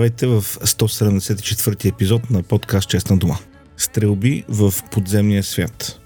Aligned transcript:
Здравейте 0.00 0.26
в 0.26 0.42
174 0.42 1.88
епизод 1.88 2.30
на 2.30 2.42
подкаст 2.42 2.88
Честна 2.88 3.16
дума. 3.16 3.38
Стрелби 3.76 4.44
в 4.48 4.74
подземния 4.90 5.42
свят. 5.42 6.00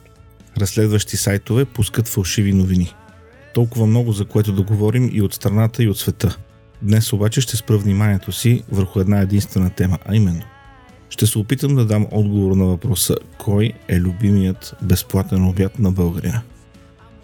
Разследващи 0.59 1.17
сайтове 1.17 1.65
пускат 1.65 2.09
фалшиви 2.09 2.53
новини. 2.53 2.95
Толкова 3.53 3.87
много 3.87 4.13
за 4.13 4.25
което 4.25 4.53
да 4.53 4.63
говорим 4.63 5.11
и 5.13 5.23
от 5.23 5.35
страната 5.35 5.83
и 5.83 5.89
от 5.89 5.99
света. 5.99 6.39
Днес 6.83 7.13
обаче 7.13 7.41
ще 7.41 7.57
спра 7.57 7.79
вниманието 7.79 8.33
си 8.33 8.63
върху 8.73 9.01
една 9.01 9.21
единствена 9.21 9.71
тема, 9.71 9.99
а 10.07 10.17
именно 10.17 10.43
ще 11.11 11.27
се 11.27 11.39
опитам 11.39 11.75
да 11.75 11.85
дам 11.85 12.07
отговор 12.11 12.57
на 12.57 12.65
въпроса 12.65 13.17
кой 13.39 13.73
е 13.89 14.01
любимият 14.01 14.75
безплатен 14.83 15.49
обяд 15.49 15.79
на 15.79 15.93
българина. 15.93 16.43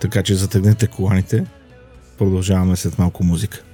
Така 0.01 0.23
че 0.23 0.35
затегнете 0.35 0.87
коланите, 0.87 1.47
продължаваме 2.19 2.77
след 2.77 2.99
малко 2.99 3.25
музика. 3.25 3.65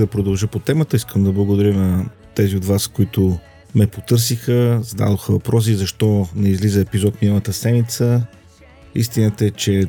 Да 0.00 0.06
продължа 0.06 0.46
по 0.46 0.58
темата, 0.58 0.96
искам 0.96 1.24
да 1.24 1.32
благодаря 1.32 1.74
на 1.74 2.10
тези 2.34 2.56
от 2.56 2.64
вас, 2.64 2.88
които 2.88 3.38
ме 3.74 3.86
потърсиха, 3.86 4.80
зададоха 4.82 5.32
въпроси 5.32 5.74
защо 5.74 6.28
не 6.34 6.48
излиза 6.48 6.80
епизод 6.80 7.22
миналата 7.22 7.52
седмица. 7.52 8.26
Истината 8.94 9.44
е, 9.44 9.50
че 9.50 9.84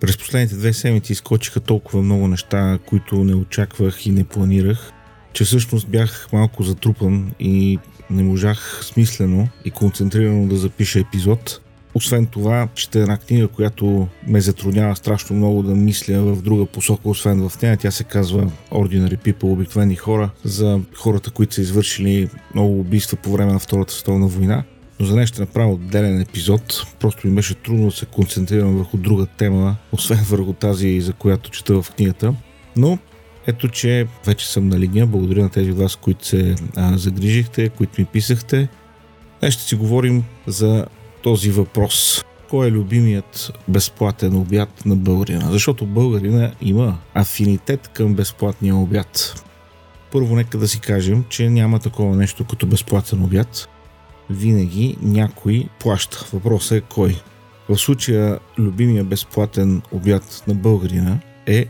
през 0.00 0.18
последните 0.18 0.54
две 0.54 0.72
седмици 0.72 1.12
изкочиха 1.12 1.60
толкова 1.60 2.02
много 2.02 2.28
неща, 2.28 2.78
които 2.86 3.24
не 3.24 3.34
очаквах 3.34 4.06
и 4.06 4.10
не 4.10 4.24
планирах, 4.24 4.92
че 5.32 5.44
всъщност 5.44 5.88
бях 5.88 6.28
малко 6.32 6.62
затрупан 6.62 7.32
и 7.40 7.78
не 8.10 8.22
можах 8.22 8.80
смислено 8.84 9.48
и 9.64 9.70
концентрирано 9.70 10.48
да 10.48 10.56
запиша 10.56 11.00
епизод. 11.00 11.60
Освен 11.94 12.26
това, 12.26 12.68
чета 12.74 12.98
една 12.98 13.16
книга, 13.16 13.48
която 13.48 14.08
ме 14.26 14.40
затруднява 14.40 14.96
страшно 14.96 15.36
много 15.36 15.62
да 15.62 15.74
мисля 15.74 16.20
в 16.20 16.42
друга 16.42 16.66
посока, 16.66 17.08
освен 17.08 17.48
в 17.48 17.62
нея. 17.62 17.76
Тя 17.76 17.90
се 17.90 18.04
казва 18.04 18.50
Ordinary 18.70 19.16
People, 19.16 19.52
обикновени 19.52 19.96
хора, 19.96 20.30
за 20.44 20.80
хората, 20.94 21.30
които 21.30 21.54
са 21.54 21.60
извършили 21.60 22.28
много 22.54 22.80
убийства 22.80 23.16
по 23.16 23.32
време 23.32 23.52
на 23.52 23.58
Втората 23.58 23.92
световна 23.92 24.26
война. 24.26 24.64
Но 25.00 25.06
за 25.06 25.14
нея 25.14 25.26
ще 25.26 25.40
направя 25.40 25.72
отделен 25.72 26.20
епизод. 26.20 26.86
Просто 27.00 27.26
ми 27.26 27.34
беше 27.34 27.54
трудно 27.54 27.84
да 27.84 27.90
се 27.90 28.06
концентрирам 28.06 28.76
върху 28.76 28.96
друга 28.96 29.26
тема, 29.26 29.76
освен 29.92 30.20
върху 30.28 30.52
тази, 30.52 31.00
за 31.00 31.12
която 31.12 31.50
чета 31.50 31.82
в 31.82 31.90
книгата. 31.90 32.34
Но 32.76 32.98
ето, 33.46 33.68
че 33.68 34.06
вече 34.26 34.48
съм 34.48 34.68
на 34.68 34.78
линия. 34.78 35.06
Благодаря 35.06 35.42
на 35.42 35.50
тези 35.50 35.70
от 35.70 35.78
вас, 35.78 35.96
които 35.96 36.26
се 36.26 36.54
а, 36.76 36.98
загрижихте, 36.98 37.68
които 37.68 38.00
ми 38.00 38.04
писахте. 38.04 38.68
Днес 39.40 39.54
ще 39.54 39.62
си 39.62 39.74
говорим 39.74 40.24
за 40.46 40.86
този 41.22 41.50
въпрос. 41.50 42.24
Кой 42.50 42.66
е 42.66 42.70
любимият 42.70 43.52
безплатен 43.68 44.36
обяд 44.36 44.86
на 44.86 44.96
българина? 44.96 45.50
Защото 45.50 45.86
българина 45.86 46.52
има 46.60 46.98
афинитет 47.14 47.88
към 47.88 48.14
безплатния 48.14 48.76
обяд. 48.76 49.44
Първо 50.12 50.36
нека 50.36 50.58
да 50.58 50.68
си 50.68 50.80
кажем, 50.80 51.24
че 51.28 51.50
няма 51.50 51.78
такова 51.78 52.16
нещо 52.16 52.44
като 52.44 52.66
безплатен 52.66 53.24
обяд. 53.24 53.68
Винаги 54.30 54.96
някой 55.02 55.68
плаща. 55.80 56.26
Въпросът 56.32 56.78
е 56.78 56.80
кой. 56.80 57.16
В 57.68 57.78
случая 57.78 58.38
любимия 58.58 59.04
безплатен 59.04 59.82
обяд 59.92 60.44
на 60.48 60.54
българина 60.54 61.18
е 61.46 61.66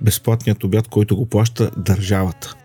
безплатният 0.00 0.64
обяд, 0.64 0.88
който 0.88 1.16
го 1.16 1.26
плаща 1.26 1.70
държавата 1.76 2.56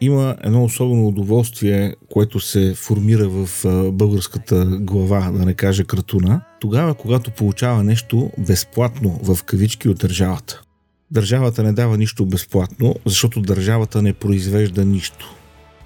има 0.00 0.36
едно 0.44 0.64
особено 0.64 1.08
удоволствие, 1.08 1.94
което 2.10 2.40
се 2.40 2.74
формира 2.74 3.28
в 3.28 3.48
българската 3.92 4.64
глава, 4.80 5.30
да 5.30 5.44
не 5.44 5.54
кажа 5.54 5.84
кратуна, 5.84 6.40
тогава, 6.60 6.94
когато 6.94 7.30
получава 7.30 7.84
нещо 7.84 8.30
безплатно 8.38 9.20
в 9.22 9.44
кавички 9.44 9.88
от 9.88 9.98
държавата. 9.98 10.62
Държавата 11.10 11.62
не 11.62 11.72
дава 11.72 11.98
нищо 11.98 12.26
безплатно, 12.26 12.94
защото 13.06 13.40
държавата 13.40 14.02
не 14.02 14.12
произвежда 14.12 14.84
нищо. 14.84 15.34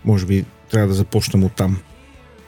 Може 0.05 0.27
би 0.27 0.45
трябва 0.71 0.89
да 0.89 0.95
започнем 0.95 1.45
от 1.45 1.53
там. 1.53 1.79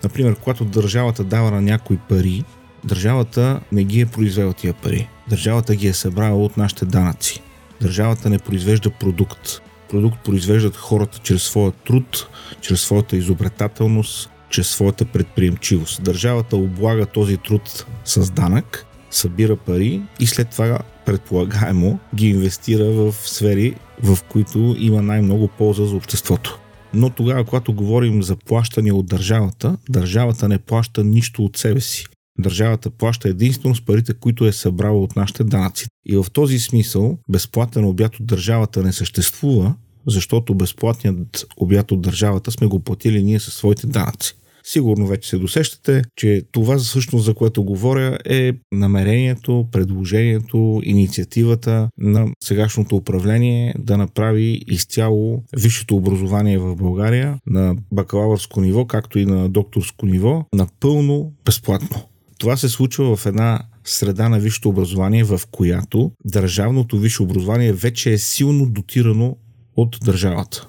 Например, 0.02 0.36
когато 0.36 0.64
държавата 0.64 1.24
дава 1.24 1.50
на 1.50 1.60
някой 1.62 1.98
пари, 2.08 2.44
държавата 2.84 3.60
не 3.72 3.84
ги 3.84 4.00
е 4.00 4.06
произвела 4.06 4.52
тия 4.52 4.74
пари. 4.74 5.08
Държавата 5.28 5.76
ги 5.76 5.86
е 5.86 5.92
събрала 5.92 6.44
от 6.44 6.56
нашите 6.56 6.84
данъци. 6.84 7.42
Държавата 7.80 8.30
не 8.30 8.38
произвежда 8.38 8.90
продукт 8.90 9.62
продукт 9.92 10.24
произвеждат 10.24 10.76
хората 10.76 11.18
чрез 11.18 11.42
своя 11.42 11.72
труд, 11.72 12.28
чрез 12.60 12.80
своята 12.80 13.16
изобретателност, 13.16 14.30
чрез 14.48 14.68
своята 14.68 15.04
предприемчивост. 15.04 16.02
Държавата 16.02 16.56
облага 16.56 17.06
този 17.06 17.36
труд 17.36 17.86
с 18.04 18.30
данък, 18.30 18.86
събира 19.10 19.56
пари 19.56 20.02
и 20.20 20.26
след 20.26 20.50
това 20.50 20.78
предполагаемо 21.06 21.98
ги 22.14 22.28
инвестира 22.28 22.84
в 22.84 23.12
сфери, 23.12 23.74
в 24.02 24.18
които 24.28 24.76
има 24.78 25.02
най-много 25.02 25.48
полза 25.48 25.84
за 25.84 25.96
обществото. 25.96 26.58
Но 26.94 27.10
тогава, 27.10 27.44
когато 27.44 27.72
говорим 27.72 28.22
за 28.22 28.36
плащане 28.36 28.92
от 28.92 29.06
държавата, 29.06 29.76
държавата 29.88 30.48
не 30.48 30.58
плаща 30.58 31.04
нищо 31.04 31.44
от 31.44 31.56
себе 31.56 31.80
си. 31.80 32.06
Държавата 32.38 32.90
плаща 32.90 33.28
единствено 33.28 33.74
с 33.74 33.84
парите, 33.84 34.14
които 34.14 34.46
е 34.46 34.52
събрала 34.52 35.00
от 35.00 35.16
нашите 35.16 35.44
данъци. 35.44 35.86
И 36.06 36.16
в 36.16 36.26
този 36.32 36.58
смисъл 36.58 37.18
безплатен 37.28 37.84
обяд 37.84 38.16
от 38.16 38.26
държавата 38.26 38.82
не 38.82 38.92
съществува, 38.92 39.74
защото 40.06 40.54
безплатният 40.54 41.46
обяд 41.56 41.92
от 41.92 42.02
държавата 42.02 42.50
сме 42.50 42.66
го 42.66 42.80
платили 42.80 43.22
ние 43.22 43.40
със 43.40 43.54
своите 43.54 43.86
данъци. 43.86 44.34
Сигурно 44.64 45.06
вече 45.06 45.28
се 45.28 45.38
досещате, 45.38 46.02
че 46.16 46.42
това 46.52 46.78
всъщност 46.78 47.24
за 47.24 47.34
което 47.34 47.64
говоря 47.64 48.18
е 48.24 48.52
намерението, 48.72 49.68
предложението, 49.72 50.80
инициативата 50.84 51.88
на 51.98 52.26
сегашното 52.44 52.96
управление 52.96 53.74
да 53.78 53.96
направи 53.96 54.60
изцяло 54.66 55.42
висшето 55.56 55.96
образование 55.96 56.58
в 56.58 56.76
България 56.76 57.38
на 57.46 57.76
бакалавърско 57.92 58.60
ниво, 58.60 58.86
както 58.86 59.18
и 59.18 59.26
на 59.26 59.48
докторско 59.48 60.06
ниво, 60.06 60.44
напълно 60.54 61.32
безплатно. 61.44 62.11
Това 62.42 62.56
се 62.56 62.68
случва 62.68 63.16
в 63.16 63.26
една 63.26 63.60
среда 63.84 64.28
на 64.28 64.40
висшето 64.40 64.68
образование, 64.68 65.24
в 65.24 65.40
която 65.50 66.12
държавното 66.24 66.98
висше 66.98 67.22
образование 67.22 67.72
вече 67.72 68.12
е 68.12 68.18
силно 68.18 68.66
дотирано 68.66 69.36
от 69.76 69.98
държавата. 70.04 70.68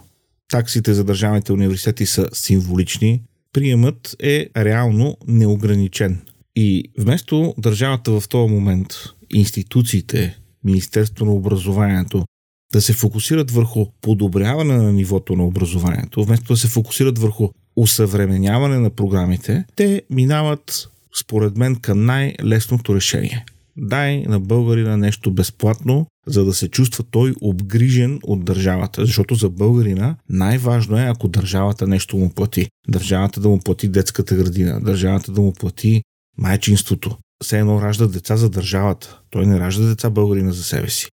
Таксите 0.51 0.93
за 0.93 1.03
държавните 1.03 1.53
университети 1.53 2.05
са 2.05 2.27
символични, 2.33 3.21
приемът 3.53 4.15
е 4.19 4.47
реално 4.57 5.17
неограничен. 5.27 6.21
И 6.55 6.83
вместо 6.99 7.53
държавата 7.57 8.19
в 8.19 8.29
този 8.29 8.53
момент, 8.53 8.87
институциите, 9.33 10.37
Министерство 10.63 11.25
на 11.25 11.31
образованието, 11.31 12.25
да 12.73 12.81
се 12.81 12.93
фокусират 12.93 13.51
върху 13.51 13.85
подобряване 14.01 14.77
на 14.77 14.93
нивото 14.93 15.35
на 15.35 15.45
образованието, 15.45 16.23
вместо 16.23 16.53
да 16.53 16.57
се 16.57 16.67
фокусират 16.67 17.19
върху 17.19 17.49
усъвременяване 17.75 18.79
на 18.79 18.89
програмите, 18.89 19.65
те 19.75 20.01
минават, 20.09 20.89
според 21.19 21.57
мен, 21.57 21.75
към 21.75 22.05
най-лесното 22.05 22.95
решение. 22.95 23.45
Дай 23.77 24.21
на 24.21 24.39
българина 24.39 24.97
нещо 24.97 25.31
безплатно, 25.31 26.07
за 26.27 26.45
да 26.45 26.53
се 26.53 26.67
чувства 26.67 27.03
той 27.11 27.33
обгрижен 27.41 28.19
от 28.23 28.45
държавата. 28.45 29.05
Защото 29.05 29.35
за 29.35 29.49
българина 29.49 30.15
най-важно 30.29 30.97
е, 30.97 31.03
ако 31.03 31.27
държавата 31.27 31.87
нещо 31.87 32.17
му 32.17 32.29
плати. 32.29 32.67
Държавата 32.87 33.39
да 33.39 33.49
му 33.49 33.59
плати 33.59 33.87
детската 33.87 34.35
градина, 34.35 34.81
държавата 34.81 35.31
да 35.31 35.41
му 35.41 35.53
плати 35.53 36.01
майчинството. 36.37 37.17
Все 37.43 37.59
едно 37.59 37.81
ражда 37.81 38.07
деца 38.07 38.37
за 38.37 38.49
държавата. 38.49 39.19
Той 39.29 39.45
не 39.45 39.59
ражда 39.59 39.85
деца 39.85 40.09
българина 40.09 40.51
за 40.51 40.63
себе 40.63 40.89
си. 40.89 41.07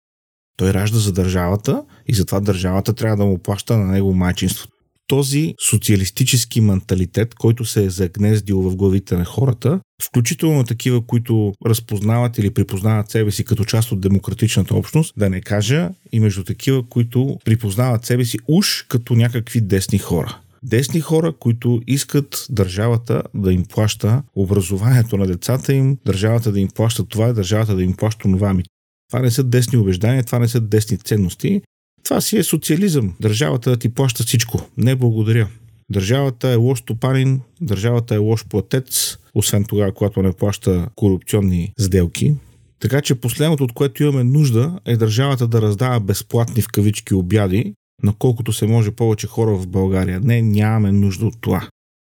Той 0.57 0.73
ражда 0.73 0.99
за 0.99 1.13
държавата 1.13 1.85
и 2.07 2.15
затова 2.15 2.41
държавата 2.41 2.93
трябва 2.93 3.17
да 3.17 3.25
му 3.25 3.39
плаща 3.39 3.77
на 3.77 3.87
него 3.87 4.15
майчинството 4.15 4.78
този 5.09 5.55
социалистически 5.71 6.61
менталитет, 6.61 7.35
който 7.35 7.65
се 7.65 7.85
е 7.85 7.91
загнездил 7.91 8.61
в 8.61 8.77
главите 8.77 9.17
на 9.17 9.25
хората, 9.25 9.81
включително 10.03 10.65
такива, 10.65 11.07
които 11.07 11.53
разпознават 11.67 12.39
или 12.39 12.51
припознават 12.51 13.11
себе 13.11 13.31
си 13.31 13.45
като 13.45 13.65
част 13.65 13.93
от 13.93 14.01
демократичната 14.01 14.75
общност, 14.75 15.15
да 15.17 15.31
не 15.31 15.41
кажа 15.41 15.91
и 16.13 16.21
между 16.21 16.45
такива, 16.45 16.89
които 16.89 17.39
припознават 17.45 18.05
себе 18.05 18.25
си 18.25 18.39
уж 18.49 18.85
като 18.89 19.15
някакви 19.15 19.61
десни 19.61 19.99
хора. 19.99 20.39
Десни 20.63 21.01
хора, 21.01 21.33
които 21.33 21.81
искат 21.87 22.47
държавата 22.51 23.23
да 23.35 23.53
им 23.53 23.65
плаща 23.65 24.23
образованието 24.35 25.17
на 25.17 25.27
децата 25.27 25.75
им, 25.75 25.99
държавата 26.07 26.53
да 26.53 26.61
им 26.61 26.69
плаща 26.75 27.05
това, 27.05 27.33
държавата 27.33 27.75
да 27.75 27.83
им 27.83 27.93
плаща 27.93 28.23
това. 28.23 28.55
Ми. 28.55 28.65
Това 29.09 29.21
не 29.21 29.31
са 29.31 29.45
десни 29.45 29.79
убеждания, 29.79 30.25
това 30.25 30.39
не 30.39 30.49
са 30.49 30.61
десни 30.61 30.99
ценности. 30.99 31.63
Това 32.09 32.21
си 32.21 32.39
е 32.39 32.43
социализъм. 32.43 33.15
Държавата 33.21 33.71
да 33.71 33.77
ти 33.77 33.89
плаща 33.89 34.23
всичко. 34.23 34.69
Не 34.77 34.97
благодаря. 34.97 35.49
Държавата 35.91 36.49
е 36.49 36.55
лош 36.55 36.79
стопанин, 36.79 37.41
държавата 37.61 38.15
е 38.15 38.19
лош 38.19 38.45
платец, 38.45 39.17
освен 39.35 39.65
тогава, 39.65 39.93
когато 39.93 40.23
не 40.23 40.33
плаща 40.33 40.89
корупционни 40.95 41.73
сделки. 41.79 42.35
Така 42.81 43.01
че 43.01 43.15
последното, 43.15 43.65
от 43.65 43.73
което 43.73 44.03
имаме 44.03 44.25
нужда, 44.25 44.81
е 44.87 44.97
държавата 44.97 45.49
да 45.49 45.63
раздава 45.63 46.01
безплатни 46.01 46.63
в 46.63 46.69
кавички 46.69 47.15
обяди, 47.15 47.75
на 48.03 48.15
колкото 48.19 48.53
се 48.53 48.67
може 48.67 48.91
повече 48.91 49.27
хора 49.27 49.55
в 49.55 49.67
България. 49.67 50.21
Не, 50.21 50.43
нямаме 50.43 50.93
нужда 50.93 51.27
от 51.27 51.35
това. 51.41 51.69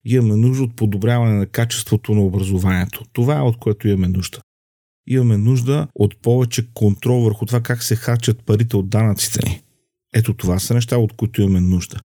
Имаме 0.05 0.35
нужда 0.35 0.63
от 0.63 0.75
подобряване 0.75 1.33
на 1.33 1.45
качеството 1.45 2.13
на 2.13 2.21
образованието. 2.21 3.03
Това 3.13 3.37
е 3.37 3.41
от 3.41 3.57
което 3.57 3.87
имаме 3.87 4.07
нужда. 4.07 4.39
Имаме 5.07 5.37
нужда 5.37 5.87
от 5.95 6.17
повече 6.21 6.67
контрол 6.73 7.21
върху 7.21 7.45
това 7.45 7.61
как 7.61 7.83
се 7.83 7.95
харчат 7.95 8.45
парите 8.45 8.77
от 8.77 8.89
данъците 8.89 9.49
ни. 9.49 9.63
Ето 10.13 10.33
това 10.33 10.59
са 10.59 10.73
неща, 10.73 10.97
от 10.97 11.13
които 11.13 11.41
имаме 11.41 11.61
нужда. 11.61 11.99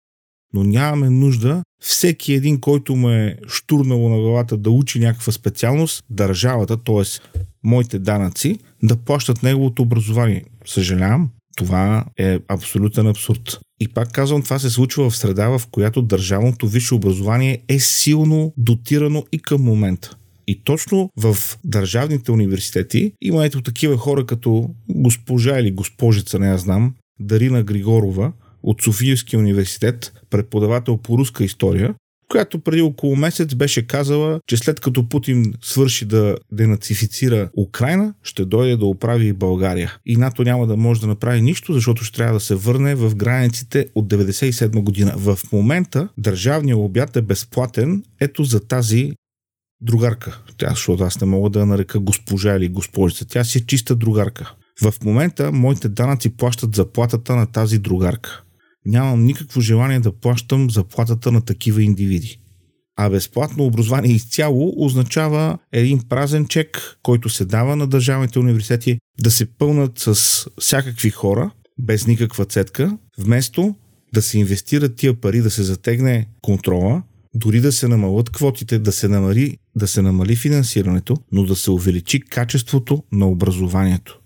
Но 0.54 0.64
нямаме 0.64 1.10
нужда 1.10 1.62
всеки 1.82 2.32
един, 2.32 2.60
който 2.60 2.96
му 2.96 3.10
е 3.10 3.36
штурнало 3.48 4.08
на 4.08 4.16
главата 4.16 4.56
да 4.56 4.70
учи 4.70 4.98
някаква 4.98 5.32
специалност, 5.32 6.04
държавата, 6.10 6.76
т.е. 6.76 7.02
моите 7.64 7.98
данъци, 7.98 8.58
да 8.82 8.96
плащат 8.96 9.42
неговото 9.42 9.82
образование. 9.82 10.44
Съжалявам, 10.66 11.30
това 11.56 12.04
е 12.16 12.38
абсолютен 12.48 13.06
абсурд. 13.06 13.60
И 13.80 13.88
пак 13.88 14.12
казвам, 14.12 14.42
това 14.42 14.58
се 14.58 14.70
случва 14.70 15.10
в 15.10 15.16
среда, 15.16 15.48
в 15.48 15.66
която 15.70 16.02
държавното 16.02 16.68
висше 16.68 16.94
образование 16.94 17.62
е 17.68 17.78
силно 17.78 18.52
дотирано 18.56 19.24
и 19.32 19.38
към 19.38 19.62
момента. 19.62 20.16
И 20.46 20.60
точно 20.64 21.10
в 21.16 21.36
държавните 21.64 22.32
университети 22.32 23.12
има 23.20 23.44
ето 23.44 23.62
такива 23.62 23.96
хора 23.96 24.26
като 24.26 24.70
госпожа 24.88 25.58
или 25.58 25.70
госпожица, 25.70 26.38
не 26.38 26.48
я 26.48 26.58
знам, 26.58 26.94
Дарина 27.20 27.62
Григорова 27.62 28.32
от 28.62 28.82
Софийския 28.82 29.40
университет, 29.40 30.12
преподавател 30.30 30.96
по 30.96 31.18
руска 31.18 31.44
история, 31.44 31.94
която 32.28 32.58
преди 32.58 32.82
около 32.82 33.16
месец 33.16 33.54
беше 33.54 33.86
казала, 33.86 34.40
че 34.46 34.56
след 34.56 34.80
като 34.80 35.08
Путин 35.08 35.54
свърши 35.62 36.04
да 36.04 36.36
денацифицира 36.52 37.50
Украина, 37.56 38.14
ще 38.22 38.44
дойде 38.44 38.76
да 38.76 38.86
оправи 38.86 39.26
и 39.26 39.32
България. 39.32 39.96
И 40.06 40.16
НАТО 40.16 40.44
няма 40.44 40.66
да 40.66 40.76
може 40.76 41.00
да 41.00 41.06
направи 41.06 41.42
нищо, 41.42 41.72
защото 41.72 42.04
ще 42.04 42.16
трябва 42.16 42.34
да 42.34 42.40
се 42.40 42.54
върне 42.54 42.94
в 42.94 43.14
границите 43.14 43.88
от 43.94 44.08
1997 44.08 44.82
година. 44.82 45.12
В 45.16 45.38
момента 45.52 46.08
държавният 46.18 46.78
обяд 46.78 47.16
е 47.16 47.22
безплатен 47.22 48.04
ето 48.20 48.44
за 48.44 48.60
тази 48.60 49.12
другарка. 49.80 50.42
Тя, 50.58 50.70
защото 50.70 51.04
аз 51.04 51.20
не 51.20 51.26
мога 51.26 51.50
да 51.50 51.66
нарека 51.66 51.98
госпожа 51.98 52.56
или 52.56 52.68
госпожица. 52.68 53.24
Тя 53.24 53.44
си 53.44 53.58
е 53.58 53.66
чиста 53.66 53.96
другарка. 53.96 54.54
В 54.82 54.94
момента 55.04 55.52
моите 55.52 55.88
данъци 55.88 56.36
плащат 56.36 56.74
заплатата 56.74 57.36
на 57.36 57.46
тази 57.46 57.78
другарка 57.78 58.42
нямам 58.88 59.24
никакво 59.24 59.60
желание 59.60 60.00
да 60.00 60.12
плащам 60.12 60.70
заплатата 60.70 61.32
на 61.32 61.40
такива 61.40 61.82
индивиди. 61.82 62.40
А 62.96 63.10
безплатно 63.10 63.64
образование 63.64 64.12
изцяло 64.12 64.74
означава 64.76 65.58
един 65.72 66.00
празен 66.08 66.46
чек, 66.46 66.98
който 67.02 67.28
се 67.28 67.44
дава 67.44 67.76
на 67.76 67.86
държавните 67.86 68.38
университети 68.38 68.98
да 69.20 69.30
се 69.30 69.46
пълнат 69.46 69.98
с 69.98 70.46
всякакви 70.60 71.10
хора, 71.10 71.50
без 71.78 72.06
никаква 72.06 72.44
цетка, 72.44 72.98
вместо 73.18 73.74
да 74.14 74.22
се 74.22 74.38
инвестират 74.38 74.96
тия 74.96 75.20
пари, 75.20 75.40
да 75.40 75.50
се 75.50 75.62
затегне 75.62 76.26
контрола, 76.42 77.02
дори 77.34 77.60
да 77.60 77.72
се 77.72 77.88
намалят 77.88 78.30
квотите, 78.30 78.78
да 78.78 78.92
се 78.92 79.08
намали, 79.08 79.56
да 79.76 79.88
се 79.88 80.02
намали 80.02 80.36
финансирането, 80.36 81.16
но 81.32 81.44
да 81.44 81.56
се 81.56 81.70
увеличи 81.70 82.20
качеството 82.20 83.02
на 83.12 83.28
образованието. 83.28 84.17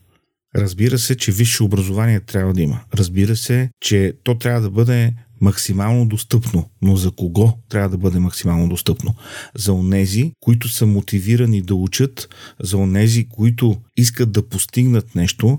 Разбира 0.56 0.98
се, 0.98 1.16
че 1.16 1.32
висше 1.32 1.62
образование 1.62 2.20
трябва 2.20 2.54
да 2.54 2.62
има. 2.62 2.80
Разбира 2.94 3.36
се, 3.36 3.70
че 3.80 4.14
то 4.24 4.38
трябва 4.38 4.60
да 4.60 4.70
бъде 4.70 5.14
максимално 5.40 6.06
достъпно. 6.06 6.70
Но 6.82 6.96
за 6.96 7.10
кого 7.10 7.58
трябва 7.68 7.88
да 7.88 7.98
бъде 7.98 8.18
максимално 8.18 8.68
достъпно? 8.68 9.14
За 9.54 9.72
онези, 9.72 10.32
които 10.40 10.68
са 10.68 10.86
мотивирани 10.86 11.62
да 11.62 11.74
учат, 11.74 12.28
за 12.60 12.76
онези, 12.76 13.28
които 13.28 13.76
искат 13.96 14.32
да 14.32 14.48
постигнат 14.48 15.14
нещо, 15.14 15.58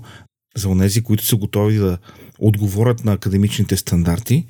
за 0.56 0.68
онези, 0.68 1.02
които 1.02 1.24
са 1.24 1.36
готови 1.36 1.76
да 1.76 1.98
отговорят 2.38 3.04
на 3.04 3.12
академичните 3.12 3.76
стандарти 3.76 4.46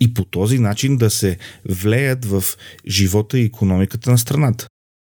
и 0.00 0.14
по 0.14 0.24
този 0.24 0.58
начин 0.58 0.96
да 0.96 1.10
се 1.10 1.38
влеят 1.68 2.24
в 2.24 2.44
живота 2.88 3.38
и 3.38 3.44
економиката 3.44 4.10
на 4.10 4.18
страната. 4.18 4.66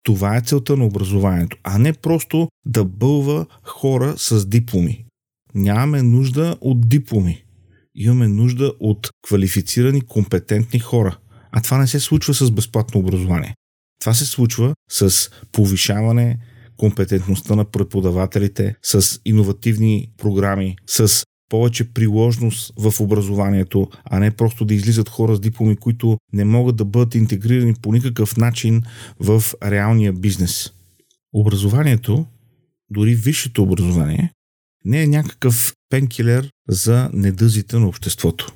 Това 0.06 0.36
е 0.36 0.40
целта 0.40 0.76
на 0.76 0.84
образованието, 0.84 1.56
а 1.62 1.78
не 1.78 1.92
просто 1.92 2.48
да 2.66 2.84
бълва 2.84 3.46
хора 3.62 4.14
с 4.16 4.46
дипломи. 4.46 5.04
Нямаме 5.54 6.02
нужда 6.02 6.56
от 6.60 6.88
дипломи. 6.88 7.44
Имаме 7.94 8.28
нужда 8.28 8.72
от 8.80 9.10
квалифицирани, 9.22 10.00
компетентни 10.00 10.78
хора. 10.78 11.18
А 11.52 11.62
това 11.62 11.78
не 11.78 11.86
се 11.86 12.00
случва 12.00 12.34
с 12.34 12.50
безплатно 12.50 13.00
образование. 13.00 13.54
Това 14.00 14.14
се 14.14 14.26
случва 14.26 14.74
с 14.90 15.30
повишаване 15.52 16.38
компетентността 16.76 17.54
на 17.54 17.64
преподавателите, 17.64 18.74
с 18.82 19.20
иновативни 19.24 20.10
програми, 20.18 20.76
с 20.86 21.24
повече 21.48 21.93
приложност 21.93 22.72
в 22.78 23.00
образованието, 23.00 23.88
а 24.04 24.19
не 24.19 24.31
просто 24.31 24.64
да 24.64 24.75
излизат 24.75 25.08
хора 25.08 25.37
с 25.37 25.40
дипломи, 25.40 25.76
които 25.76 26.19
не 26.32 26.44
могат 26.44 26.76
да 26.76 26.84
бъдат 26.84 27.14
интегрирани 27.14 27.75
по 27.75 27.93
никакъв 27.93 28.37
начин 28.37 28.82
в 29.20 29.43
реалния 29.64 30.12
бизнес. 30.12 30.72
Образованието, 31.32 32.26
дори 32.90 33.14
висшето 33.14 33.62
образование, 33.62 34.32
не 34.84 35.02
е 35.02 35.06
някакъв 35.06 35.75
пенкилер 35.90 36.50
за 36.69 37.10
недъзите 37.12 37.78
на 37.78 37.88
обществото. 37.88 38.52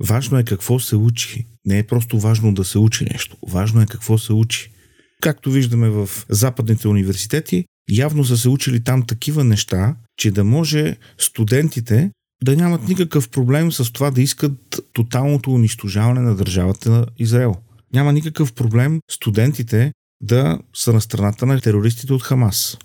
Важно 0.00 0.38
е 0.38 0.44
какво 0.44 0.78
се 0.78 0.96
учи. 0.96 1.46
Не 1.66 1.78
е 1.78 1.86
просто 1.86 2.18
важно 2.18 2.54
да 2.54 2.64
се 2.64 2.78
учи 2.78 3.04
нещо. 3.04 3.36
Важно 3.48 3.80
е 3.82 3.86
какво 3.86 4.18
се 4.18 4.32
учи. 4.32 4.70
Както 5.22 5.50
виждаме 5.50 5.88
в 5.88 6.10
западните 6.28 6.88
университети, 6.88 7.64
явно 7.90 8.24
са 8.24 8.36
се 8.36 8.48
учили 8.48 8.84
там 8.84 9.06
такива 9.06 9.44
неща, 9.44 9.96
че 10.16 10.30
да 10.30 10.44
може 10.44 10.96
студентите 11.18 12.10
да 12.44 12.56
нямат 12.56 12.88
никакъв 12.88 13.28
проблем 13.28 13.72
с 13.72 13.92
това 13.92 14.10
да 14.10 14.22
искат 14.22 14.80
тоталното 14.92 15.50
унищожаване 15.50 16.20
на 16.20 16.36
държавата 16.36 16.90
на 16.90 17.06
Израел. 17.18 17.54
Няма 17.94 18.12
никакъв 18.12 18.52
проблем 18.52 19.00
студентите 19.10 19.92
да 20.20 20.58
са 20.74 20.92
на 20.92 21.00
страната 21.00 21.46
на 21.46 21.60
терористите 21.60 22.12
от 22.12 22.22
Хамас. 22.22 22.78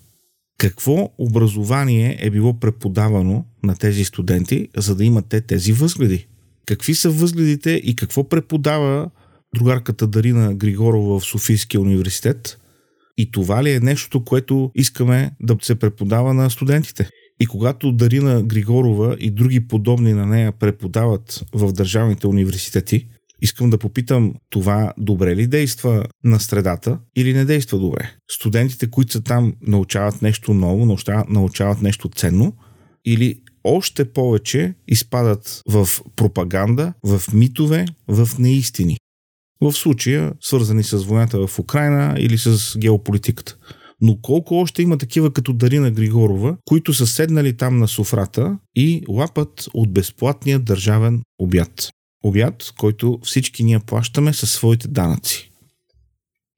Какво 0.57 1.09
образование 1.17 2.17
е 2.21 2.29
било 2.29 2.59
преподавано 2.59 3.45
на 3.63 3.75
тези 3.75 4.05
студенти, 4.05 4.67
за 4.77 4.95
да 4.95 5.05
имат 5.05 5.25
те 5.29 5.41
тези 5.41 5.73
възгледи? 5.73 6.27
Какви 6.65 6.95
са 6.95 7.09
възгледите 7.09 7.71
и 7.71 7.95
какво 7.95 8.29
преподава 8.29 9.09
другарката 9.55 10.07
Дарина 10.07 10.53
Григорова 10.53 11.19
в 11.19 11.25
Софийския 11.25 11.81
университет? 11.81 12.57
И 13.17 13.31
това 13.31 13.63
ли 13.63 13.71
е 13.71 13.79
нещото, 13.79 14.23
което 14.23 14.71
искаме 14.75 15.31
да 15.41 15.57
се 15.61 15.75
преподава 15.75 16.33
на 16.33 16.49
студентите? 16.49 17.09
И 17.39 17.45
когато 17.45 17.91
Дарина 17.91 18.43
Григорова 18.43 19.17
и 19.19 19.31
други 19.31 19.67
подобни 19.67 20.13
на 20.13 20.25
нея 20.25 20.51
преподават 20.51 21.45
в 21.53 21.71
държавните 21.71 22.27
университети, 22.27 23.07
искам 23.41 23.69
да 23.69 23.77
попитам 23.77 24.33
това 24.49 24.93
добре 24.97 25.35
ли 25.35 25.47
действа 25.47 26.05
на 26.23 26.39
средата 26.39 26.99
или 27.15 27.33
не 27.33 27.45
действа 27.45 27.79
добре. 27.79 28.11
Студентите, 28.31 28.89
които 28.89 29.11
са 29.11 29.23
там, 29.23 29.53
научават 29.61 30.21
нещо 30.21 30.53
ново, 30.53 30.97
научават 31.29 31.81
нещо 31.81 32.09
ценно 32.09 32.53
или 33.05 33.41
още 33.63 34.13
повече 34.13 34.73
изпадат 34.87 35.61
в 35.69 35.87
пропаганда, 36.15 36.93
в 37.03 37.21
митове, 37.33 37.85
в 38.07 38.29
неистини. 38.39 38.97
В 39.61 39.73
случая 39.73 40.33
свързани 40.41 40.83
с 40.83 40.97
войната 40.97 41.47
в 41.47 41.59
Украина 41.59 42.15
или 42.19 42.37
с 42.37 42.77
геополитиката 42.77 43.57
но 44.05 44.17
колко 44.21 44.55
още 44.55 44.81
има 44.81 44.97
такива 44.97 45.33
като 45.33 45.53
Дарина 45.53 45.91
Григорова, 45.91 46.57
които 46.65 46.93
са 46.93 47.07
седнали 47.07 47.57
там 47.57 47.77
на 47.77 47.87
софрата 47.87 48.57
и 48.75 49.03
лапат 49.09 49.67
от 49.73 49.93
безплатния 49.93 50.59
държавен 50.59 51.21
обяд. 51.39 51.89
Обяд, 52.23 52.73
който 52.77 53.19
всички 53.23 53.63
ние 53.63 53.79
плащаме 53.79 54.33
със 54.33 54.51
своите 54.51 54.87
данъци. 54.87 55.51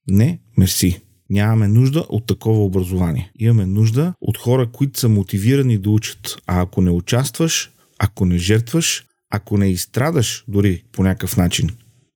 Не, 0.07 0.39
мерси. 0.57 1.01
Нямаме 1.29 1.67
нужда 1.67 2.05
от 2.09 2.25
такова 2.25 2.65
образование. 2.65 3.31
Имаме 3.39 3.65
нужда 3.65 4.13
от 4.21 4.37
хора, 4.37 4.71
които 4.71 4.99
са 4.99 5.09
мотивирани 5.09 5.77
да 5.77 5.89
учат. 5.89 6.37
А 6.47 6.61
ако 6.61 6.81
не 6.81 6.91
участваш, 6.91 7.71
ако 7.99 8.25
не 8.25 8.37
жертваш, 8.37 9.05
ако 9.31 9.57
не 9.57 9.69
изстрадаш 9.69 10.43
дори 10.47 10.83
по 10.91 11.03
някакъв 11.03 11.37
начин, 11.37 11.69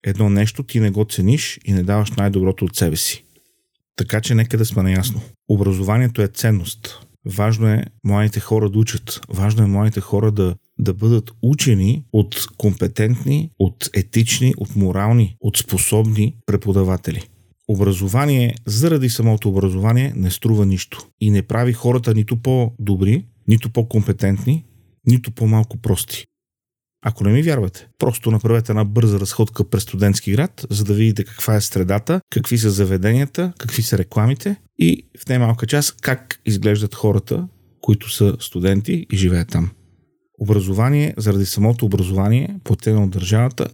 едно 0.04 0.30
нещо 0.30 0.64
ти 0.64 0.80
не 0.80 0.92
го 0.92 1.06
цениш 1.06 1.60
и 1.66 1.74
не 1.74 1.84
даваш 1.84 2.12
най-доброто 2.12 2.66
от 2.66 2.76
себе 2.76 2.96
си. 2.96 3.24
Така 4.02 4.22
че 4.22 4.36
нека 4.36 4.58
да 4.58 4.66
сме 4.66 4.84
наясно. 4.84 5.22
Образованието 5.50 6.22
е 6.22 6.28
ценност. 6.28 7.08
Важно 7.26 7.68
е 7.68 7.86
младите 8.04 8.40
хора 8.40 8.70
да 8.70 8.80
учат. 8.80 9.22
Важно 9.30 9.64
е 9.64 9.68
младите 9.68 10.02
хора 10.02 10.32
да, 10.32 10.56
да 10.80 10.94
бъдат 10.94 11.32
учени 11.42 12.04
от 12.14 12.48
компетентни, 12.58 13.50
от 13.60 13.90
етични, 13.94 14.54
от 14.58 14.76
морални, 14.76 15.36
от 15.42 15.58
способни 15.58 16.36
преподаватели. 16.46 17.22
Образование 17.68 18.56
заради 18.66 19.10
самото 19.10 19.50
образование 19.50 20.14
не 20.16 20.32
струва 20.32 20.66
нищо 20.66 21.08
и 21.20 21.32
не 21.32 21.42
прави 21.42 21.74
хората 21.74 22.14
нито 22.14 22.38
по-добри, 22.38 23.26
нито 23.48 23.70
по-компетентни, 23.70 24.66
нито 25.08 25.32
по-малко 25.32 25.78
прости. 25.78 26.26
Ако 27.06 27.24
не 27.24 27.32
ми 27.32 27.42
вярвате, 27.42 27.88
просто 28.00 28.32
направете 28.32 28.72
една 28.72 28.86
бърза 28.86 29.20
разходка 29.20 29.70
през 29.70 29.84
студентски 29.84 30.32
град, 30.32 30.66
за 30.70 30.84
да 30.84 30.94
видите 30.94 31.24
каква 31.24 31.56
е 31.56 31.62
средата, 31.62 32.22
какви 32.30 32.58
са 32.58 32.70
заведенията, 32.70 33.54
какви 33.58 33.82
са 33.82 33.98
рекламите 33.98 34.56
и 34.80 35.08
в 35.20 35.30
най-малка 35.30 35.68
част 35.68 36.02
как 36.02 36.42
изглеждат 36.46 36.96
хората, 36.96 37.48
които 37.82 38.10
са 38.10 38.38
студенти 38.40 39.06
и 39.12 39.18
живеят 39.18 39.50
там. 39.50 39.72
Образование, 40.40 41.14
заради 41.18 41.46
самото 41.46 41.86
образование, 41.86 42.60
платено 42.64 43.04
от 43.04 43.12
държавата, 43.12 43.70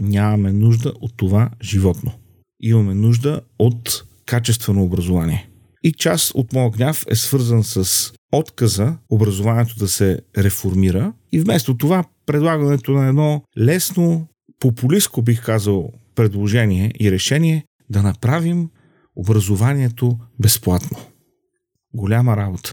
нямаме 0.00 0.52
нужда 0.52 0.92
от 1.00 1.16
това 1.16 1.50
животно. 1.62 2.12
Имаме 2.60 2.94
нужда 2.94 3.40
от 3.58 4.04
качествено 4.26 4.84
образование. 4.84 5.50
И 5.82 5.92
част 5.92 6.32
от 6.34 6.52
моят 6.52 6.76
гняв 6.76 7.04
е 7.10 7.14
свързан 7.14 7.64
с 7.64 8.12
отказа 8.32 8.96
образованието 9.10 9.78
да 9.78 9.88
се 9.88 10.20
реформира 10.38 11.12
и 11.32 11.40
вместо 11.40 11.76
това 11.76 12.04
предлагането 12.26 12.92
на 12.92 13.08
едно 13.08 13.42
лесно, 13.58 14.26
популистко 14.60 15.22
бих 15.22 15.44
казал, 15.44 15.92
предложение 16.14 16.92
и 17.00 17.10
решение 17.10 17.64
да 17.90 18.02
направим 18.02 18.70
образованието 19.16 20.18
безплатно. 20.38 20.98
Голяма 21.94 22.36
работа. 22.36 22.72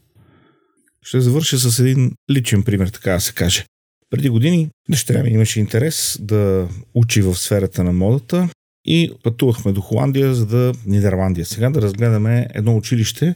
Ще 1.01 1.21
завърша 1.21 1.57
с 1.57 1.79
един 1.79 2.11
личен 2.31 2.63
пример, 2.63 2.87
така 2.87 3.11
да 3.11 3.19
се 3.19 3.33
каже. 3.33 3.65
Преди 4.09 4.29
години 4.29 4.69
дъщеря 4.89 5.23
ми 5.23 5.29
имаше 5.29 5.59
интерес 5.59 6.17
да 6.21 6.69
учи 6.93 7.21
в 7.21 7.35
сферата 7.35 7.83
на 7.83 7.93
модата 7.93 8.49
и 8.85 9.11
пътувахме 9.23 9.71
до 9.71 9.81
Холандия, 9.81 10.35
за 10.35 10.45
да 10.45 10.73
Нидерландия. 10.85 11.45
Сега 11.45 11.69
да 11.69 11.81
разгледаме 11.81 12.47
едно 12.53 12.77
училище, 12.77 13.35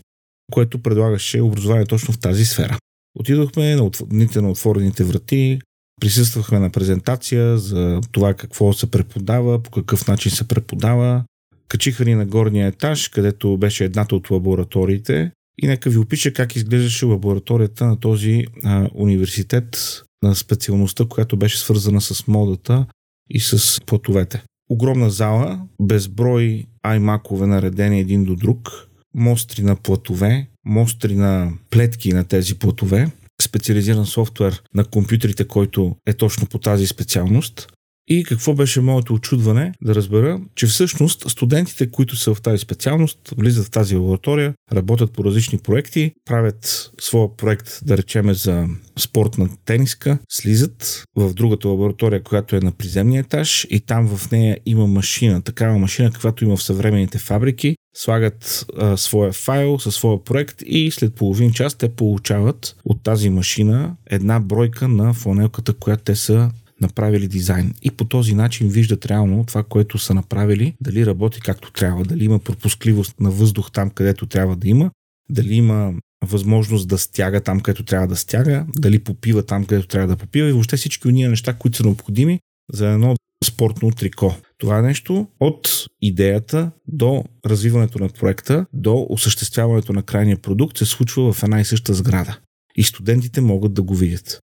което 0.51 0.81
предлагаше 0.81 1.41
образование 1.41 1.85
точно 1.85 2.13
в 2.13 2.19
тази 2.19 2.45
сфера. 2.45 2.77
Отидохме 3.15 3.75
на 3.75 3.89
дните 4.05 4.41
на 4.41 4.49
отворените 4.49 5.03
врати, 5.03 5.59
присъствахме 6.01 6.59
на 6.59 6.69
презентация 6.69 7.57
за 7.57 8.01
това 8.11 8.33
какво 8.33 8.73
се 8.73 8.91
преподава, 8.91 9.63
по 9.63 9.71
какъв 9.71 10.07
начин 10.07 10.31
се 10.31 10.47
преподава. 10.47 11.23
Качиха 11.67 12.05
ни 12.05 12.15
на 12.15 12.25
горния 12.25 12.67
етаж, 12.67 13.07
където 13.07 13.57
беше 13.57 13.85
едната 13.85 14.15
от 14.15 14.31
лабораториите 14.31 15.31
и 15.61 15.67
нека 15.67 15.89
ви 15.89 15.97
опиша 15.97 16.33
как 16.33 16.55
изглеждаше 16.55 17.05
лабораторията 17.05 17.85
на 17.85 17.99
този 17.99 18.45
а, 18.63 18.89
университет 18.93 20.01
на 20.23 20.35
специалността, 20.35 21.05
която 21.05 21.37
беше 21.37 21.59
свързана 21.59 22.01
с 22.01 22.27
модата 22.27 22.85
и 23.29 23.39
с 23.39 23.81
платовете. 23.85 24.43
Огромна 24.69 25.09
зала, 25.09 25.61
безброй 25.81 26.65
аймакове 26.83 27.47
наредени 27.47 27.99
един 27.99 28.23
до 28.23 28.35
друг, 28.35 28.88
мостри 29.15 29.63
на 29.63 29.75
платове, 29.75 30.47
мостри 30.65 31.15
на 31.15 31.51
плетки 31.69 32.13
на 32.13 32.23
тези 32.23 32.59
платове, 32.59 33.11
специализиран 33.41 34.05
софтуер 34.05 34.63
на 34.75 34.83
компютрите, 34.83 35.47
който 35.47 35.95
е 36.05 36.13
точно 36.13 36.47
по 36.47 36.59
тази 36.59 36.87
специалност. 36.87 37.67
И 38.09 38.23
какво 38.23 38.53
беше 38.53 38.81
моето 38.81 39.13
очудване 39.13 39.71
да 39.81 39.95
разбера, 39.95 40.41
че 40.55 40.67
всъщност 40.67 41.29
студентите, 41.29 41.91
които 41.91 42.15
са 42.15 42.33
в 42.33 42.41
тази 42.41 42.57
специалност, 42.57 43.33
влизат 43.37 43.65
в 43.65 43.71
тази 43.71 43.95
лаборатория, 43.95 44.53
работят 44.73 45.11
по 45.11 45.23
различни 45.23 45.57
проекти, 45.57 46.11
правят 46.25 46.91
своя 47.01 47.37
проект, 47.37 47.79
да 47.83 47.97
речеме 47.97 48.33
за 48.33 48.67
спортна 48.99 49.49
тениска, 49.65 50.17
слизат 50.29 51.03
в 51.15 51.33
другата 51.33 51.67
лаборатория, 51.67 52.23
която 52.23 52.55
е 52.55 52.59
на 52.59 52.71
приземния 52.71 53.19
етаж 53.19 53.67
и 53.69 53.79
там 53.79 54.17
в 54.17 54.31
нея 54.31 54.57
има 54.65 54.87
машина, 54.87 55.41
такава 55.41 55.77
машина, 55.77 56.11
каквато 56.11 56.43
има 56.43 56.57
в 56.57 56.63
съвременните 56.63 57.17
фабрики, 57.17 57.75
слагат 57.95 58.65
а, 58.77 58.97
своя 58.97 59.31
файл 59.31 59.79
със 59.79 59.95
своя 59.95 60.23
проект 60.23 60.61
и 60.65 60.91
след 60.91 61.15
половин 61.15 61.51
час 61.51 61.75
те 61.75 61.89
получават 61.89 62.75
от 62.85 63.03
тази 63.03 63.29
машина 63.29 63.95
една 64.05 64.39
бройка 64.39 64.87
на 64.87 65.13
фланелката, 65.13 65.73
която 65.73 66.03
те 66.03 66.15
са 66.15 66.51
направили 66.81 67.27
дизайн. 67.27 67.73
И 67.81 67.91
по 67.91 68.05
този 68.05 68.33
начин 68.33 68.67
виждат 68.67 69.05
реално 69.05 69.45
това, 69.45 69.63
което 69.63 69.97
са 69.97 70.13
направили, 70.13 70.73
дали 70.81 71.05
работи 71.05 71.41
както 71.41 71.71
трябва, 71.71 72.03
дали 72.03 72.25
има 72.25 72.39
пропускливост 72.39 73.19
на 73.19 73.31
въздух 73.31 73.71
там, 73.71 73.89
където 73.89 74.25
трябва 74.25 74.55
да 74.55 74.67
има, 74.67 74.91
дали 75.29 75.53
има 75.53 75.93
възможност 76.25 76.87
да 76.87 76.97
стяга 76.97 77.41
там, 77.41 77.59
където 77.59 77.83
трябва 77.83 78.07
да 78.07 78.15
стяга, 78.15 78.65
дали 78.75 78.99
попива 78.99 79.43
там, 79.43 79.65
където 79.65 79.87
трябва 79.87 80.07
да 80.07 80.17
попива 80.17 80.49
и 80.49 80.51
въобще 80.51 80.77
всички 80.77 81.07
от 81.07 81.13
неща, 81.13 81.53
които 81.53 81.77
са 81.77 81.83
необходими 81.83 82.39
за 82.73 82.89
едно 82.89 83.15
спортно 83.45 83.91
трико. 83.91 84.35
Това 84.57 84.79
е 84.79 84.81
нещо 84.81 85.27
от 85.39 85.85
идеята 86.01 86.71
до 86.87 87.23
развиването 87.45 87.99
на 87.99 88.09
проекта, 88.09 88.65
до 88.73 89.07
осъществяването 89.09 89.93
на 89.93 90.03
крайния 90.03 90.37
продукт 90.37 90.77
се 90.77 90.85
случва 90.85 91.33
в 91.33 91.43
една 91.43 91.61
и 91.61 91.65
съща 91.65 91.93
сграда. 91.93 92.39
И 92.75 92.83
студентите 92.83 93.41
могат 93.41 93.73
да 93.73 93.81
го 93.81 93.95
видят. 93.95 94.39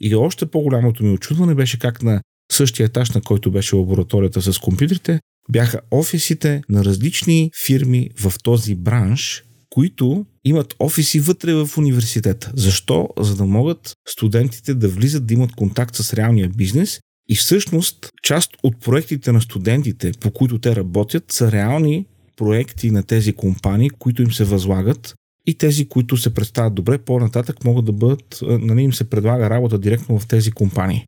И 0.00 0.14
още 0.14 0.46
по-голямото 0.46 1.04
ми 1.04 1.10
очудване 1.10 1.54
беше 1.54 1.78
как 1.78 2.02
на 2.02 2.20
същия 2.52 2.84
етаж, 2.84 3.10
на 3.10 3.20
който 3.20 3.50
беше 3.50 3.76
лабораторията 3.76 4.42
с 4.42 4.58
компютрите, 4.58 5.20
бяха 5.50 5.80
офисите 5.90 6.62
на 6.68 6.84
различни 6.84 7.50
фирми 7.66 8.10
в 8.20 8.32
този 8.42 8.74
бранш, 8.74 9.44
които 9.70 10.26
имат 10.44 10.74
офиси 10.78 11.20
вътре 11.20 11.54
в 11.54 11.70
университета. 11.78 12.52
Защо? 12.54 13.08
За 13.20 13.36
да 13.36 13.44
могат 13.44 13.92
студентите 14.08 14.74
да 14.74 14.88
влизат, 14.88 15.26
да 15.26 15.34
имат 15.34 15.52
контакт 15.52 15.96
с 15.96 16.14
реалния 16.14 16.48
бизнес 16.48 17.00
и 17.28 17.36
всъщност 17.36 18.10
част 18.22 18.50
от 18.62 18.80
проектите 18.80 19.32
на 19.32 19.40
студентите, 19.40 20.12
по 20.20 20.30
които 20.30 20.58
те 20.58 20.76
работят, 20.76 21.32
са 21.32 21.52
реални 21.52 22.06
проекти 22.36 22.90
на 22.90 23.02
тези 23.02 23.32
компании, 23.32 23.90
които 23.90 24.22
им 24.22 24.32
се 24.32 24.44
възлагат 24.44 25.14
и 25.48 25.54
тези, 25.54 25.88
които 25.88 26.16
се 26.16 26.34
представят 26.34 26.74
добре, 26.74 26.98
по-нататък 26.98 27.64
могат 27.64 27.84
да 27.84 27.92
бъдат, 27.92 28.38
нали 28.42 28.82
им 28.82 28.92
се 28.92 29.10
предлага 29.10 29.50
работа 29.50 29.78
директно 29.78 30.18
в 30.18 30.26
тези 30.26 30.50
компании. 30.50 31.04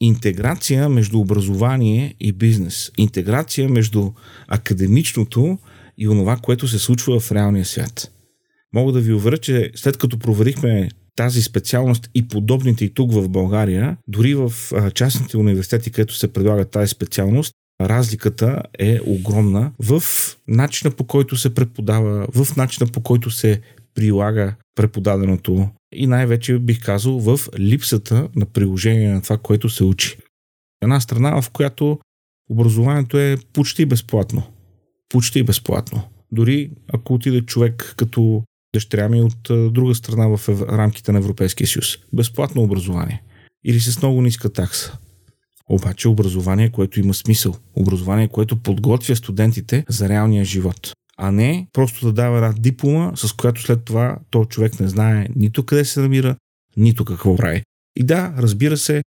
Интеграция 0.00 0.88
между 0.88 1.18
образование 1.18 2.14
и 2.20 2.32
бизнес. 2.32 2.90
Интеграция 2.98 3.68
между 3.68 4.10
академичното 4.48 5.58
и 5.98 6.08
онова, 6.08 6.36
което 6.36 6.68
се 6.68 6.78
случва 6.78 7.20
в 7.20 7.32
реалния 7.32 7.64
свят. 7.64 8.10
Мога 8.74 8.92
да 8.92 9.00
ви 9.00 9.12
уверя, 9.12 9.38
че 9.38 9.70
след 9.74 9.96
като 9.96 10.18
проверихме 10.18 10.88
тази 11.16 11.42
специалност 11.42 12.10
и 12.14 12.28
подобните 12.28 12.84
и 12.84 12.94
тук 12.94 13.12
в 13.12 13.28
България, 13.28 13.96
дори 14.08 14.34
в 14.34 14.52
частните 14.94 15.36
университети, 15.36 15.90
където 15.90 16.14
се 16.14 16.32
предлага 16.32 16.64
тази 16.64 16.88
специалност, 16.88 17.54
разликата 17.80 18.62
е 18.78 19.00
огромна 19.06 19.72
в 19.82 20.02
начина 20.48 20.90
по 20.90 21.04
който 21.04 21.36
се 21.36 21.54
преподава, 21.54 22.26
в 22.34 22.56
начина 22.56 22.90
по 22.90 23.00
който 23.00 23.30
се 23.30 23.60
прилага 23.94 24.54
преподаденото 24.74 25.68
и 25.92 26.06
най-вече 26.06 26.58
бих 26.58 26.84
казал 26.84 27.18
в 27.18 27.40
липсата 27.58 28.28
на 28.36 28.46
приложение 28.46 29.12
на 29.12 29.22
това, 29.22 29.38
което 29.38 29.68
се 29.68 29.84
учи. 29.84 30.16
Една 30.82 31.00
страна, 31.00 31.42
в 31.42 31.50
която 31.50 31.98
образованието 32.50 33.18
е 33.18 33.36
почти 33.52 33.86
безплатно. 33.86 34.42
Почти 35.08 35.42
безплатно. 35.42 36.02
Дори 36.32 36.70
ако 36.92 37.14
отиде 37.14 37.40
човек 37.40 37.94
като 37.96 38.42
дъщеря 38.74 39.08
ми 39.08 39.22
от 39.22 39.72
друга 39.72 39.94
страна 39.94 40.36
в 40.36 40.48
рамките 40.48 41.12
на 41.12 41.18
Европейския 41.18 41.66
съюз. 41.66 41.86
Безплатно 42.12 42.62
образование. 42.62 43.22
Или 43.64 43.80
с 43.80 44.02
много 44.02 44.22
ниска 44.22 44.52
такса. 44.52 44.98
Обаче 45.70 46.08
образование, 46.08 46.70
което 46.70 47.00
има 47.00 47.14
смисъл. 47.14 47.56
Образование, 47.74 48.28
което 48.28 48.56
подготвя 48.56 49.16
студентите 49.16 49.84
за 49.88 50.08
реалния 50.08 50.44
живот. 50.44 50.92
А 51.16 51.30
не 51.30 51.66
просто 51.72 52.06
да 52.06 52.12
дава 52.12 52.36
една 52.36 52.52
диплома, 52.58 53.12
с 53.14 53.32
която 53.32 53.62
след 53.62 53.84
това 53.84 54.18
то 54.30 54.44
човек 54.44 54.80
не 54.80 54.88
знае 54.88 55.28
нито 55.36 55.66
къде 55.66 55.84
се 55.84 56.00
намира, 56.00 56.36
нито 56.76 57.04
какво 57.04 57.36
прави. 57.36 57.62
И 57.96 58.02
да, 58.02 58.34
разбира 58.38 58.76
се, 58.76 59.02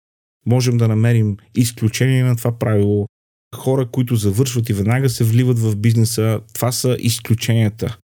можем 0.46 0.78
да 0.78 0.88
намерим 0.88 1.38
изключение 1.56 2.24
на 2.24 2.36
това 2.36 2.60
правило. 2.60 3.08
Хора, 3.56 3.86
които 3.86 4.16
завършват 4.16 4.70
и 4.70 4.74
веднага 4.74 5.10
се 5.10 5.24
вливат 5.24 5.60
в 5.60 5.76
бизнеса, 5.76 6.40
това 6.54 6.72
са 6.72 6.98
изключенията. 7.00 7.98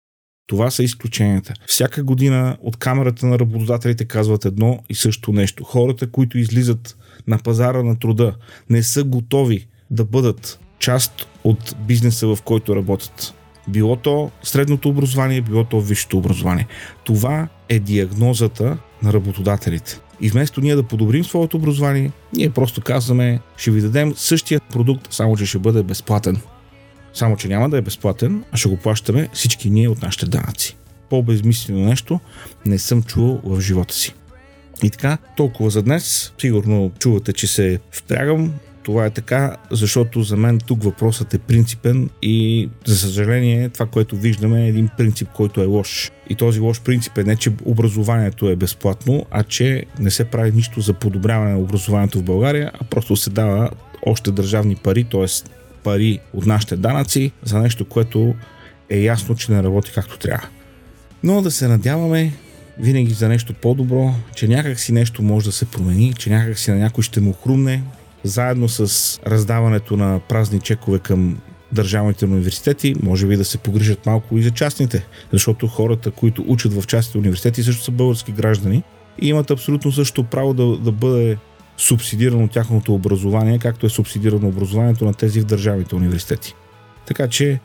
Това 0.48 0.72
са 0.72 0.84
изключенията. 0.84 1.53
Всяка 1.67 2.03
година 2.03 2.58
от 2.62 2.77
камерата 2.77 3.25
на 3.25 3.39
работодателите 3.39 4.05
казват 4.05 4.46
едно 4.46 4.84
и 4.89 4.96
също 4.96 5.34
нещо. 5.34 5.63
Хората, 5.63 6.12
които 6.12 6.38
излизат 6.38 6.98
на 7.27 7.37
пазара 7.37 7.83
на 7.83 7.99
труда, 7.99 8.35
не 8.69 8.83
са 8.83 9.03
готови 9.03 9.67
да 9.91 10.05
бъдат 10.05 10.59
част 10.79 11.27
от 11.43 11.75
бизнеса, 11.79 12.27
в 12.27 12.41
който 12.41 12.75
работят. 12.75 13.33
Било 13.67 13.95
то 13.95 14.31
средното 14.43 14.89
образование, 14.89 15.41
било 15.41 15.63
то 15.63 15.81
висшето 15.81 16.17
образование. 16.17 16.67
Това 17.03 17.47
е 17.69 17.79
диагнозата 17.79 18.77
на 19.03 19.13
работодателите. 19.13 19.99
И 20.21 20.29
вместо 20.29 20.61
ние 20.61 20.75
да 20.75 20.83
подобрим 20.83 21.23
своето 21.23 21.57
образование, 21.57 22.11
ние 22.33 22.49
просто 22.49 22.81
казваме, 22.81 23.39
ще 23.57 23.71
ви 23.71 23.81
дадем 23.81 24.13
същия 24.15 24.59
продукт, 24.59 25.07
само 25.13 25.37
че 25.37 25.45
ще 25.45 25.59
бъде 25.59 25.83
безплатен. 25.83 26.41
Само, 27.13 27.37
че 27.37 27.47
няма 27.47 27.69
да 27.69 27.77
е 27.77 27.81
безплатен, 27.81 28.43
а 28.51 28.57
ще 28.57 28.69
го 28.69 28.77
плащаме 28.77 29.29
всички 29.33 29.69
ние 29.69 29.89
от 29.89 30.01
нашите 30.01 30.25
данъци. 30.25 30.77
По-безмислено 31.09 31.85
нещо 31.85 32.19
не 32.65 32.79
съм 32.79 33.03
чувал 33.03 33.41
в 33.43 33.61
живота 33.61 33.93
си. 33.93 34.13
И 34.83 34.89
така, 34.89 35.17
толкова 35.38 35.69
за 35.69 35.81
днес. 35.81 36.33
Сигурно 36.41 36.91
чувате, 37.00 37.33
че 37.33 37.47
се 37.47 37.79
впрягам. 37.91 38.53
това 38.83 39.05
е 39.05 39.09
така, 39.09 39.55
защото 39.71 40.23
за 40.23 40.38
мен 40.38 40.59
тук 40.59 40.83
въпросът 40.83 41.33
е 41.33 41.39
принципен 41.39 42.09
и 42.21 42.69
за 42.85 42.97
съжаление 42.97 43.69
това, 43.69 43.85
което 43.85 44.15
виждаме 44.15 44.65
е 44.65 44.67
един 44.67 44.89
принцип, 44.97 45.29
който 45.33 45.61
е 45.61 45.65
лош. 45.65 46.11
И 46.29 46.35
този 46.35 46.59
лош 46.59 46.81
принцип 46.81 47.17
е 47.17 47.23
не, 47.23 47.35
че 47.35 47.51
образованието 47.65 48.50
е 48.50 48.55
безплатно, 48.55 49.25
а 49.31 49.43
че 49.43 49.83
не 50.00 50.11
се 50.11 50.25
прави 50.25 50.51
нищо 50.51 50.81
за 50.81 50.93
подобряване 50.93 51.51
на 51.51 51.59
образованието 51.59 52.19
в 52.19 52.23
България, 52.23 52.71
а 52.73 52.83
просто 52.83 53.15
се 53.15 53.29
дава 53.29 53.69
още 54.05 54.31
държавни 54.31 54.75
пари, 54.75 55.03
т.е. 55.03 55.25
пари 55.83 56.19
от 56.33 56.45
нашите 56.45 56.75
данъци 56.75 57.31
за 57.43 57.59
нещо, 57.59 57.85
което 57.85 58.35
е 58.89 59.00
ясно, 59.00 59.35
че 59.35 59.51
не 59.51 59.63
работи 59.63 59.91
както 59.95 60.19
трябва. 60.19 60.47
Но 61.23 61.41
да 61.41 61.51
се 61.51 61.67
надяваме 61.67 62.33
винаги 62.81 63.13
за 63.13 63.29
нещо 63.29 63.53
по-добро, 63.53 64.13
че 64.35 64.47
някак 64.47 64.79
си 64.79 64.91
нещо 64.91 65.23
може 65.23 65.45
да 65.45 65.51
се 65.51 65.65
промени, 65.65 66.13
че 66.13 66.29
някак 66.29 66.59
си 66.59 66.71
на 66.71 66.77
някой 66.77 67.03
ще 67.03 67.21
му 67.21 67.33
хрумне, 67.33 67.83
заедно 68.23 68.69
с 68.69 69.19
раздаването 69.27 69.97
на 69.97 70.19
празни 70.19 70.59
чекове 70.59 71.00
към 71.00 71.38
държавните 71.71 72.25
университети, 72.25 72.95
може 73.03 73.27
би 73.27 73.38
да 73.38 73.45
се 73.45 73.57
погрижат 73.57 74.05
малко 74.05 74.38
и 74.38 74.43
за 74.43 74.51
частните, 74.51 75.05
защото 75.31 75.67
хората, 75.67 76.11
които 76.11 76.43
учат 76.47 76.73
в 76.73 76.88
частните 76.88 77.17
университети, 77.17 77.63
също 77.63 77.83
са 77.83 77.91
български 77.91 78.31
граждани 78.31 78.83
и 79.21 79.27
имат 79.27 79.51
абсолютно 79.51 79.91
също 79.91 80.23
право 80.23 80.53
да, 80.53 80.77
да 80.77 80.91
бъде 80.91 81.38
субсидирано 81.77 82.47
тяхното 82.47 82.93
образование, 82.93 83.59
както 83.59 83.85
е 83.85 83.89
субсидирано 83.89 84.47
образованието 84.47 85.05
на 85.05 85.13
тези 85.13 85.41
в 85.41 85.45
държавните 85.45 85.95
университети. 85.95 86.55
Така 87.05 87.27
че 87.27 87.59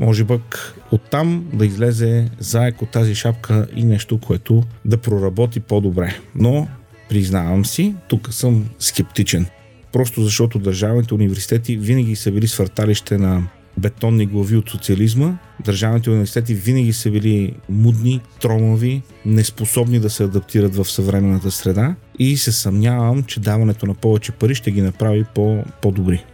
може 0.00 0.24
пък 0.24 0.74
оттам 0.92 1.46
да 1.52 1.66
излезе 1.66 2.30
заек 2.38 2.82
от 2.82 2.90
тази 2.90 3.14
шапка 3.14 3.66
и 3.76 3.84
нещо, 3.84 4.18
което 4.18 4.62
да 4.84 4.96
проработи 4.96 5.60
по-добре. 5.60 6.16
Но, 6.34 6.68
признавам 7.08 7.64
си, 7.64 7.94
тук 8.08 8.32
съм 8.32 8.68
скептичен. 8.78 9.46
Просто 9.92 10.22
защото 10.22 10.58
държавните 10.58 11.14
университети 11.14 11.76
винаги 11.76 12.16
са 12.16 12.32
били 12.32 12.48
свърталище 12.48 13.18
на 13.18 13.48
бетонни 13.78 14.26
глави 14.26 14.56
от 14.56 14.70
социализма. 14.70 15.38
Държавните 15.64 16.10
университети 16.10 16.54
винаги 16.54 16.92
са 16.92 17.10
били 17.10 17.54
мудни, 17.68 18.20
тромави, 18.40 19.02
неспособни 19.26 20.00
да 20.00 20.10
се 20.10 20.24
адаптират 20.24 20.74
в 20.74 20.90
съвременната 20.90 21.50
среда 21.50 21.94
и 22.18 22.36
се 22.36 22.52
съмнявам, 22.52 23.22
че 23.22 23.40
даването 23.40 23.86
на 23.86 23.94
повече 23.94 24.32
пари 24.32 24.54
ще 24.54 24.70
ги 24.70 24.82
направи 24.82 25.24
по- 25.34 25.64
по-добри. 25.82 26.24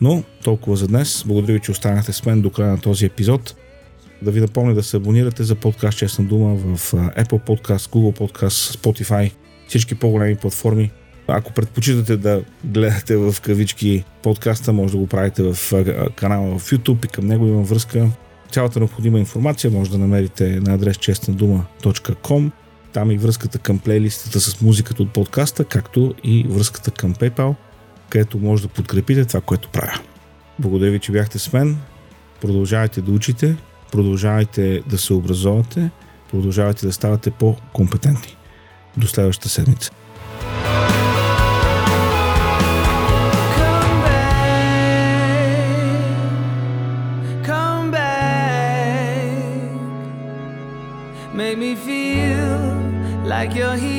Но 0.00 0.22
толкова 0.44 0.76
за 0.76 0.88
днес. 0.88 1.24
Благодаря 1.26 1.54
ви, 1.54 1.60
че 1.60 1.70
останахте 1.70 2.12
с 2.12 2.24
мен 2.26 2.42
до 2.42 2.50
края 2.50 2.70
на 2.70 2.80
този 2.80 3.06
епизод. 3.06 3.54
Да 4.22 4.30
ви 4.30 4.40
напомня 4.40 4.74
да 4.74 4.82
се 4.82 4.96
абонирате 4.96 5.42
за 5.42 5.54
подкаст 5.54 5.98
Честна 5.98 6.24
дума 6.24 6.54
в 6.54 6.92
Apple 6.92 7.46
Podcast, 7.46 7.90
Google 7.90 8.18
Podcast, 8.18 8.76
Spotify, 8.76 9.32
всички 9.68 9.94
по-големи 9.94 10.36
платформи. 10.36 10.90
Ако 11.28 11.52
предпочитате 11.52 12.16
да 12.16 12.42
гледате 12.64 13.16
в 13.16 13.34
кавички 13.42 14.04
подкаста, 14.22 14.72
може 14.72 14.92
да 14.92 14.98
го 14.98 15.06
правите 15.06 15.42
в 15.42 15.72
канала 16.16 16.58
в 16.58 16.70
YouTube 16.70 17.04
и 17.04 17.08
към 17.08 17.26
него 17.26 17.46
има 17.46 17.62
връзка. 17.62 18.08
Цялата 18.50 18.78
необходима 18.78 19.18
информация 19.18 19.70
може 19.70 19.90
да 19.90 19.98
намерите 19.98 20.60
на 20.60 20.74
адрес 20.74 20.96
честнадума.com. 20.96 22.50
Там 22.92 23.10
и 23.10 23.18
връзката 23.18 23.58
към 23.58 23.78
плейлистата 23.78 24.40
с 24.40 24.60
музиката 24.60 25.02
от 25.02 25.12
подкаста, 25.12 25.64
както 25.64 26.14
и 26.24 26.46
връзката 26.48 26.90
към 26.90 27.14
PayPal– 27.14 27.54
където 28.08 28.38
може 28.38 28.62
да 28.62 28.68
подкрепите 28.68 29.24
това, 29.24 29.40
което 29.40 29.68
правя. 29.68 30.00
Благодаря 30.58 30.90
ви, 30.90 30.98
че 30.98 31.12
бяхте 31.12 31.38
с 31.38 31.52
мен. 31.52 31.78
Продължавайте 32.40 33.00
да 33.00 33.12
учите, 33.12 33.56
продължавайте 33.92 34.82
да 34.86 34.98
се 34.98 35.12
образовате, 35.12 35.90
продължавайте 36.30 36.86
да 36.86 36.92
ставате 36.92 37.30
по-компетентни. 37.30 38.36
До 38.96 39.06
следващата 39.06 39.48
седмица. 39.48 39.90
Like 53.36 53.54
you're 53.54 53.76
here. 53.76 53.95